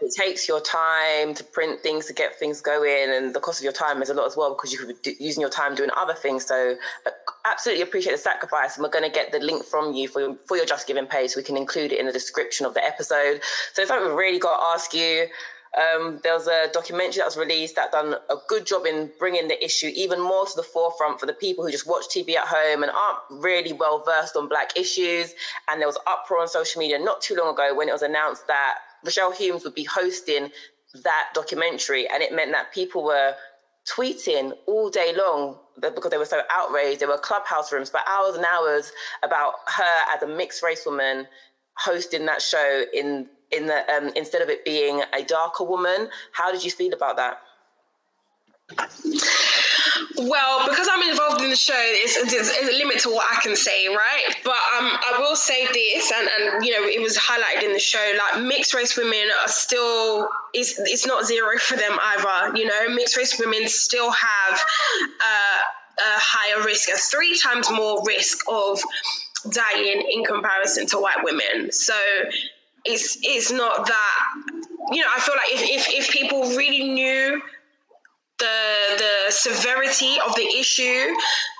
[0.00, 3.64] it, takes your time to print things to get things going, and the cost of
[3.64, 5.90] your time is a lot as well because you could be using your time doing
[5.94, 6.46] other things.
[6.46, 7.10] So, uh,
[7.44, 10.56] absolutely appreciate the sacrifice, and we're going to get the link from you for for
[10.56, 13.42] your Just Giving page, so we can include it in the description of the episode.
[13.74, 15.26] So, it's something we've really got to ask you.
[15.76, 19.48] Um, there was a documentary that was released that done a good job in bringing
[19.48, 22.48] the issue even more to the forefront for the people who just watch TV at
[22.48, 25.34] home and aren't really well versed on Black issues.
[25.68, 28.46] And there was uproar on social media not too long ago when it was announced
[28.46, 30.50] that Rochelle Humes would be hosting
[31.04, 33.34] that documentary, and it meant that people were
[33.88, 37.00] tweeting all day long because they were so outraged.
[37.00, 41.26] There were clubhouse rooms for hours and hours about her as a mixed race woman
[41.76, 46.08] hosting that show in in the um, instead of it being a darker woman.
[46.32, 47.40] How did you feel about that?
[50.16, 53.54] Well, because I'm involved in the show, it's, it's, a limit to what I can
[53.54, 54.34] say, right?
[54.42, 57.78] But um, I will say this, and, and you know, it was highlighted in the
[57.78, 58.18] show.
[58.34, 62.56] Like mixed race women are still, it's it's not zero for them either.
[62.56, 65.60] You know, mixed race women still have uh,
[65.98, 68.80] a higher risk, a three times more risk of
[69.50, 71.70] dying in comparison to white women.
[71.70, 71.94] So
[72.84, 74.34] it's it's not that
[74.92, 77.40] you know i feel like if, if, if people really knew
[78.38, 78.46] the
[78.98, 81.14] the severity of the issue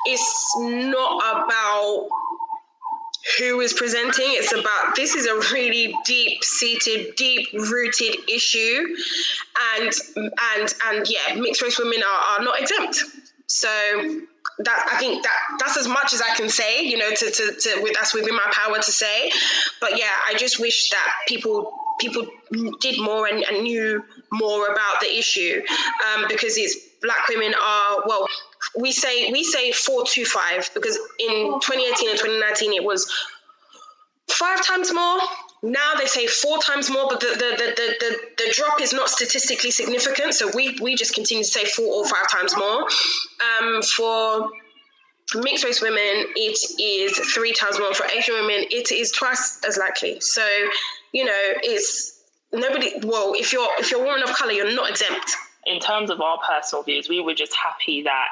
[0.07, 2.09] it's not about
[3.39, 8.97] who is presenting it's about this is a really deep seated deep rooted issue.
[9.77, 13.05] And and and yeah mixed race women are, are not exempt.
[13.47, 13.69] So
[14.59, 17.53] that I think that that's as much as I can say, you know, to, to,
[17.53, 19.31] to with that's within my power to say.
[19.81, 22.27] But yeah, I just wish that people people
[22.81, 25.63] did more and, and knew more about the issue
[26.15, 28.27] um, because it's black women are well
[28.77, 33.11] we say we say 425 because in 2018 and 2019 it was
[34.29, 35.21] five times more
[35.63, 39.09] now they say four times more, but the, the, the, the, the, drop is not
[39.09, 40.35] statistically significant.
[40.35, 42.87] So we, we just continue to say four or five times more.
[43.61, 44.49] Um, for
[45.35, 47.93] mixed race women, it is three times more.
[47.93, 50.21] For Asian women, it is twice as likely.
[50.21, 50.47] So,
[51.13, 54.91] you know, it's nobody, well, if you're, if you're a woman of color, you're not
[54.91, 55.33] exempt.
[55.67, 58.29] In terms of our personal views, we were just happy that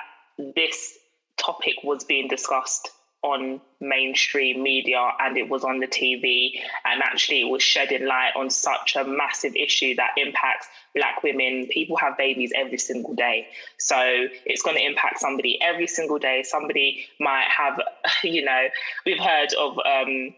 [0.54, 0.96] this
[1.38, 2.90] topic was being discussed
[3.26, 6.52] on mainstream media and it was on the TV.
[6.84, 11.66] And actually, it was shedding light on such a massive issue that impacts Black women.
[11.70, 13.48] People have babies every single day.
[13.78, 13.96] So
[14.44, 16.42] it's going to impact somebody every single day.
[16.44, 17.80] Somebody might have,
[18.22, 18.68] you know,
[19.04, 19.78] we've heard of.
[19.84, 20.34] Um,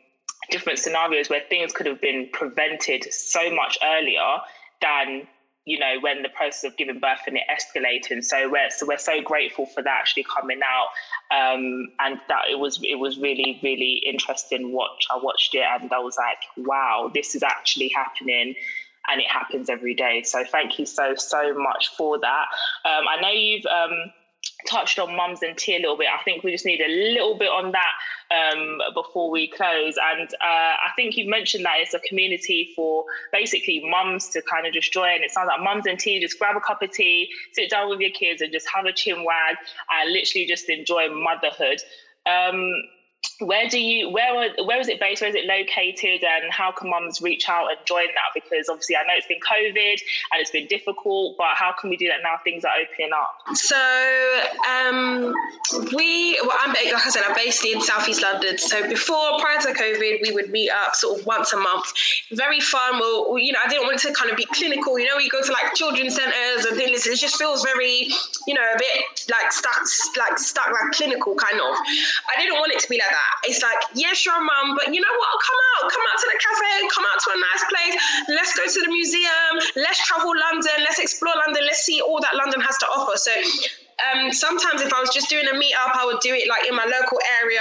[0.50, 4.38] different scenarios where things could have been prevented so much earlier
[4.80, 5.28] than
[5.68, 8.24] you know, when the process of giving birth and it escalating.
[8.24, 10.88] So we're so we're so grateful for that actually coming out,
[11.30, 14.72] um, and that it was it was really really interesting.
[14.72, 18.54] Watch I watched it and I was like, wow, this is actually happening.
[19.10, 20.22] And it happens every day.
[20.22, 22.46] So thank you so so much for that.
[22.84, 24.12] Um, I know you've um,
[24.66, 26.08] touched on mums and tea a little bit.
[26.08, 27.92] I think we just need a little bit on that
[28.30, 29.94] um, before we close.
[30.12, 34.66] And uh, I think you've mentioned that it's a community for basically mums to kind
[34.66, 35.22] of just join.
[35.22, 38.00] It sounds like mums and tea, just grab a cup of tea, sit down with
[38.00, 39.56] your kids and just have a chin wag
[39.92, 41.78] and literally just enjoy motherhood.
[42.26, 42.72] Um,
[43.40, 45.20] where do you where where is it based?
[45.22, 46.24] Where is it located?
[46.24, 48.34] And how can mums reach out and join that?
[48.34, 50.00] Because obviously i know it's been covid
[50.32, 53.56] and it's been difficult but how can we do that now things are opening up?
[53.56, 53.76] So
[54.68, 55.34] um
[55.94, 58.58] we well i'm like i said i'm based in southeast london.
[58.58, 61.86] So before prior to covid we would meet up sort of once a month.
[62.32, 62.98] Very fun.
[62.98, 64.98] Well you know i didn't want to kind of be clinical.
[64.98, 68.08] You know we go to like children's centers and things it just feels very
[68.48, 69.78] you know a bit like stuck
[70.16, 71.76] like stuck like clinical kind of.
[72.34, 73.07] I didn't want it to be like
[73.44, 75.32] it's like, yes, you're a mum, but you know what?
[75.40, 77.94] Come out, come out to the cafe, come out to a nice place.
[78.28, 79.52] Let's go to the museum.
[79.76, 80.84] Let's travel London.
[80.84, 81.64] Let's explore London.
[81.64, 83.16] Let's see all that London has to offer.
[83.16, 83.32] So
[84.06, 86.76] um, sometimes if I was just doing a meetup, I would do it like in
[86.76, 87.60] my local area,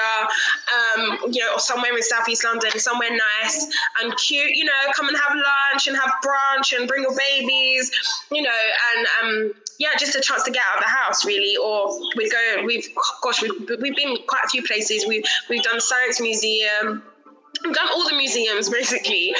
[0.75, 3.67] um, you know, or somewhere in Southeast London, somewhere nice
[4.01, 4.51] and cute.
[4.51, 7.91] You know, come and have lunch and have brunch and bring your babies.
[8.31, 8.61] You know,
[8.95, 11.55] and um, yeah, just a chance to get out of the house, really.
[11.57, 12.87] Or we go, we've,
[13.21, 15.05] gosh, we've, we've been quite a few places.
[15.07, 17.03] We've, we've done Science Museum.
[17.63, 19.33] We've done all the museums basically,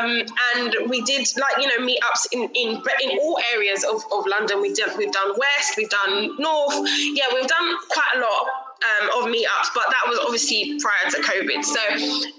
[0.00, 0.22] um,
[0.56, 4.60] and we did like you know meetups in in in all areas of, of London.
[4.60, 6.74] We did we've done West, we've done North.
[7.14, 11.20] Yeah, we've done quite a lot um, of meetups, but that was obviously prior to
[11.22, 11.64] COVID.
[11.64, 11.80] So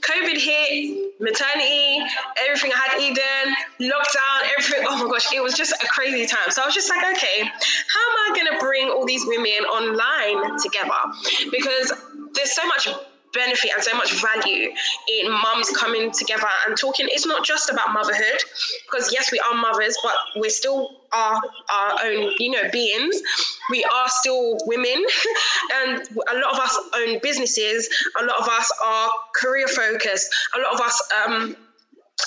[0.01, 1.99] COVID hit, maternity,
[2.47, 4.86] everything I had Eden, lockdown, everything.
[4.88, 6.49] Oh my gosh, it was just a crazy time.
[6.49, 9.67] So I was just like, okay, how am I going to bring all these women
[9.67, 10.91] online together?
[11.51, 11.91] Because
[12.34, 12.88] there's so much
[13.34, 14.69] benefit and so much value
[15.07, 17.07] in mums coming together and talking.
[17.09, 18.41] It's not just about motherhood,
[18.89, 21.41] because yes, we are mothers, but we're still our
[21.73, 23.21] our own, you know, beings.
[23.69, 25.05] We are still women,
[25.73, 27.89] and a lot of us own businesses.
[28.19, 30.34] A lot of us are career focused.
[30.55, 31.55] A lot of us um,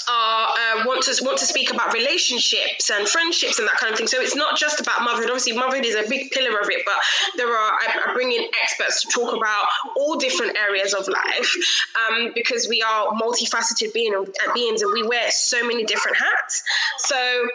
[0.09, 3.99] are uh, want to want to speak about relationships and friendships and that kind of
[3.99, 4.07] thing.
[4.07, 5.31] So it's not just about motherhood.
[5.31, 6.95] Obviously, motherhood is a big pillar of it, but
[7.37, 11.57] there are I, I bring in experts to talk about all different areas of life
[12.11, 14.13] um, because we are multifaceted being,
[14.55, 16.63] beings and we wear so many different hats.
[16.99, 17.49] So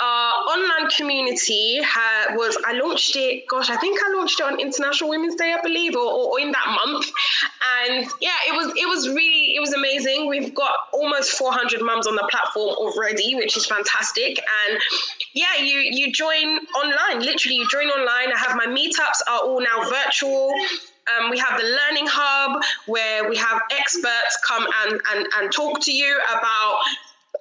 [0.00, 1.80] our online community
[2.34, 3.44] was I launched it.
[3.48, 6.50] Gosh, I think I launched it on International Women's Day, I believe, or, or, in
[6.50, 7.06] that month.
[7.78, 10.28] And yeah, it was it was really it was amazing.
[10.28, 14.38] We've got almost 400 mums on the platform already, which is fantastic.
[14.38, 14.80] And
[15.32, 17.20] yeah, you you join online.
[17.20, 18.32] Literally, you join online.
[18.34, 20.52] I have my meetups are all now virtual.
[21.06, 25.80] Um, we have the learning hub where we have experts come and, and, and talk
[25.82, 26.78] to you about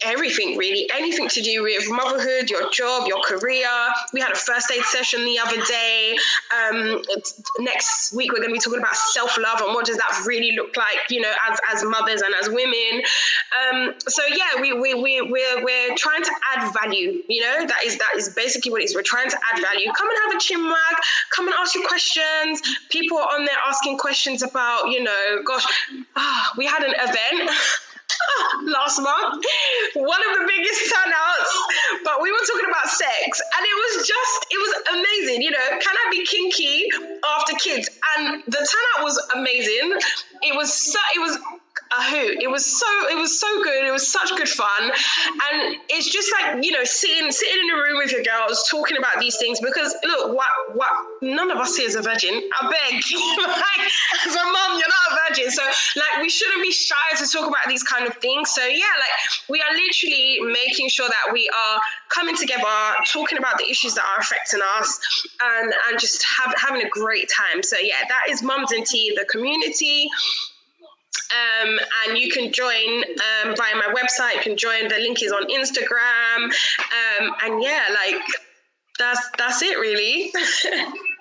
[0.02, 3.68] everything really, anything to do with motherhood, your job, your career.
[4.14, 6.16] We had a first aid session the other day.
[6.58, 7.02] Um,
[7.60, 10.56] next week we're going to be talking about self love and what does that really
[10.56, 13.04] look like, you know, as, as mothers and as women.
[13.72, 17.22] Um, so yeah, we we we we're we're trying to add value.
[17.28, 18.96] You know, that is that is basically what it is.
[18.96, 19.91] We're trying to add value.
[19.96, 20.96] Come and have a chinwag.
[21.30, 22.62] Come and ask your questions.
[22.89, 25.66] People are on there asking questions about, you know, gosh,
[26.16, 27.52] ah, we had an event.
[28.64, 29.45] last month,
[29.95, 31.51] one of the biggest turnouts.
[32.03, 35.41] But we were talking about sex, and it was just, it was amazing.
[35.41, 36.88] You know, can I be kinky
[37.38, 37.89] after kids?
[38.18, 39.97] And the turnout was amazing.
[40.41, 41.38] It was so, it was
[41.94, 42.41] a hoot.
[42.41, 43.86] It was so it was so good.
[43.86, 47.78] It was such good fun, and it's just like you know sitting sitting in a
[47.78, 50.89] room with your girls talking about these things because look, what what
[51.22, 52.34] none of us here is a virgin.
[52.34, 52.94] I beg,
[53.46, 53.91] like
[54.26, 57.48] as a mom, you're not a virgin, so like we shouldn't be shy to talk
[57.48, 58.50] about these kind of things.
[58.52, 61.80] So yeah, like we are literally making sure that we are
[62.10, 62.64] coming together,
[63.12, 65.00] talking about the issues that are affecting us,
[65.41, 67.62] and and just have, having a great time.
[67.62, 70.10] So yeah, that is Mums and Tea, the community.
[71.34, 74.36] Um, and you can join um, via my website.
[74.36, 74.88] You can join.
[74.88, 76.45] The link is on Instagram.
[76.45, 78.22] Um, and yeah, like
[78.99, 80.32] that's that's it really.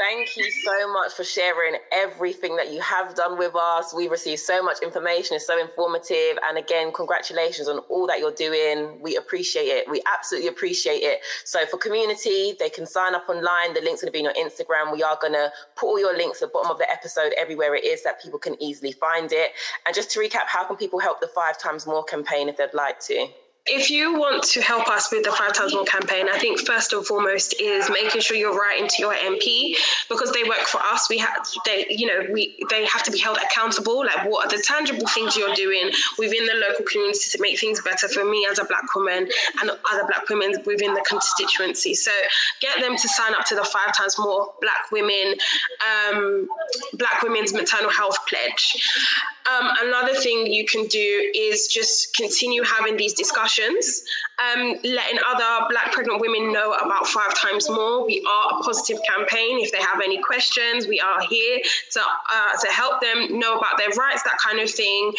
[0.00, 3.92] Thank you so much for sharing everything that you have done with us.
[3.94, 6.38] We received so much information, it's so informative.
[6.48, 8.98] And again, congratulations on all that you're doing.
[9.02, 9.90] We appreciate it.
[9.90, 11.20] We absolutely appreciate it.
[11.44, 13.74] So, for community, they can sign up online.
[13.74, 14.90] The link's going to be on your Instagram.
[14.90, 17.74] We are going to put all your links at the bottom of the episode everywhere
[17.74, 19.50] it is that people can easily find it.
[19.84, 22.72] And just to recap, how can people help the Five Times More campaign if they'd
[22.72, 23.26] like to?
[23.66, 26.92] If you want to help us with the Five Times More campaign, I think first
[26.92, 29.74] and foremost is making sure you're writing to your MP
[30.08, 31.08] because they work for us.
[31.10, 33.98] We have they, you know, we they have to be held accountable.
[33.98, 37.80] Like what are the tangible things you're doing within the local community to make things
[37.82, 39.28] better for me as a black woman
[39.60, 41.94] and other black women within the constituency.
[41.94, 42.12] So
[42.60, 45.34] get them to sign up to the Five Times More Black Women,
[46.08, 46.48] um,
[46.94, 48.82] Black Women's Maternal Health Pledge.
[49.50, 55.66] Um, another thing you can do is just continue having these discussions, um, letting other
[55.68, 58.06] Black pregnant women know about Five Times More.
[58.06, 59.60] We are a positive campaign.
[59.60, 61.60] If they have any questions, we are here
[61.92, 65.12] to uh, to help them know about their rights, that kind of thing.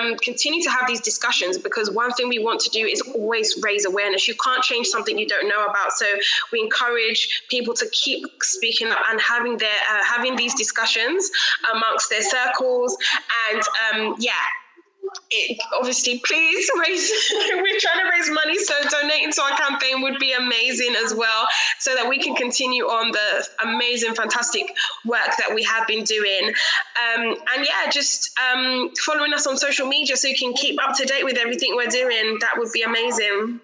[0.00, 3.60] Um, continue to have these discussions because one thing we want to do is always
[3.62, 4.28] raise awareness.
[4.28, 5.92] You can't change something you don't know about.
[5.92, 6.06] So
[6.52, 11.30] we encourage people to keep speaking up and having their uh, having these discussions
[11.74, 12.96] amongst their circles
[13.50, 13.62] and
[13.92, 14.32] um, yeah,
[15.30, 17.10] it, obviously, please raise.
[17.32, 21.46] we're trying to raise money, so donating to our campaign would be amazing as well,
[21.78, 26.48] so that we can continue on the amazing, fantastic work that we have been doing.
[26.48, 30.96] Um, and yeah, just um, following us on social media so you can keep up
[30.96, 32.38] to date with everything we're doing.
[32.40, 33.60] That would be amazing.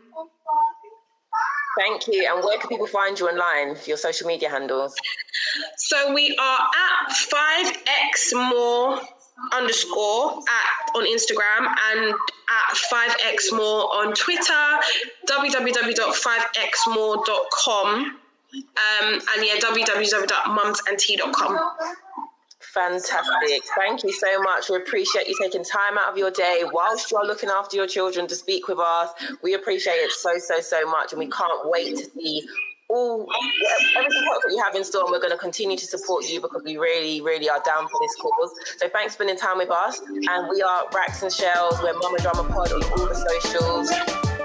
[1.78, 2.28] Thank you.
[2.32, 4.94] And where can people find you online for your social media handles?
[5.76, 9.00] So we are at 5x more
[9.52, 14.80] underscore at on Instagram and at 5x more on Twitter,
[15.28, 18.20] www.5xmore.com.
[18.54, 21.58] Um, and yeah, www.mumsandtea.com.
[22.60, 23.62] Fantastic.
[23.76, 24.68] Thank you so much.
[24.68, 28.26] We appreciate you taking time out of your day whilst you're looking after your children
[28.26, 29.10] to speak with us.
[29.42, 31.12] We appreciate it so, so, so much.
[31.12, 32.46] And we can't wait to see
[32.88, 33.26] all
[33.96, 35.02] everything else that you have in store.
[35.04, 38.00] And we're going to continue to support you because we really, really are down for
[38.00, 38.54] this cause.
[38.78, 40.00] So thanks for spending time with us.
[40.00, 41.80] And we are Racks and Shells.
[41.82, 44.43] We're Mama Drama Pod on all the socials.